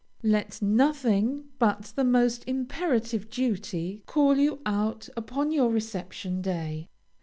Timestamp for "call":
4.07-4.35